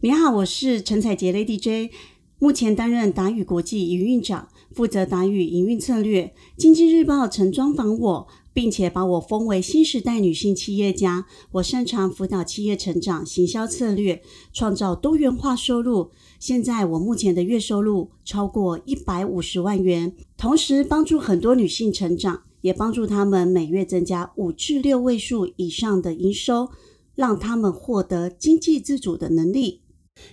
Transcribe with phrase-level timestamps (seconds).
[0.00, 1.90] 你好，我是陈彩杰 Lady J，
[2.38, 6.32] 目前担任达宇国际营运长，负责达宇营运策略。
[6.56, 11.26] 经济日报曾专访我，并且把我封为新时代女性企业家。
[11.50, 16.12] 我擅长辅导企业成长、行销策略，创造多元化收入。
[16.38, 26.68] 现在我目前的月收入超过一百五十万元，同时帮助很多女性成长，也帮助她们每月增加五至六位数以上的营收，
[27.16, 29.80] 让她们获得经济自主的能力。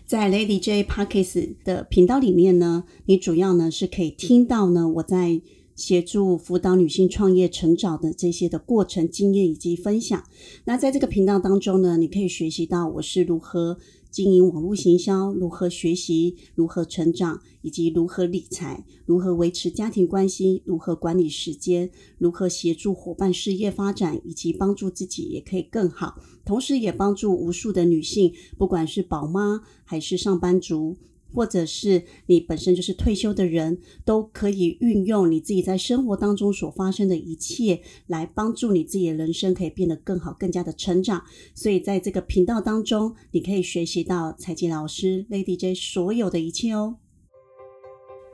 [0.05, 5.41] 在 Lady J Parkes 的频道里面呢，你主要呢是可以听到呢我在
[5.75, 10.23] 协助辅导女性创业成长的这些的过程经验以及分享。
[10.63, 13.77] 那在这个频道当中呢，你可以学习到我是如何。
[14.11, 30.95] 经营网络行销，如何学习，如何成长，以及如何理财，如何维持家庭关系，如何管理时间，如何协助伙伴事业发展，以及帮助自己也可以更好，同时也帮助无数的女性，不管是宝妈还是上班族。
[31.35, 41.21] 或者是你本身就是退休的人，都可以运用你自己在生活当中所发生的一切，来帮助你自己的人生可以变得更好，更加的成长。
[41.53, 46.95] 所以在这个频道当中，你可以学习到采集老师 Lady J 所有的一切哦。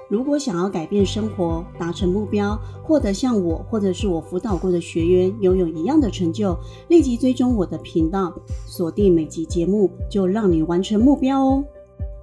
[0.10, 6.54] 如果想要改变生活、达成目标、获得像我或者是我辅导过的学员拥有一样的成就，
[6.90, 8.34] 立即追踪我的频道，
[8.68, 11.64] 锁定每集节目，就让你完成目标哦。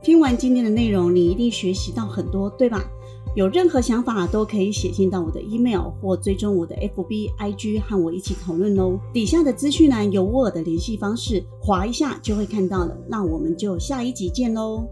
[0.02, 2.84] 听完今天的内容，你一定学习到很多，对吧？
[3.34, 8.98] 有任何想法都可以写信到我的 email 或追踪我的 FB、IG 和我一起讨论哦。
[9.12, 12.96] 底下的资讯栏有我的联系方式，划一下就会看到了。
[13.08, 14.88] 那我们就下一集见喽。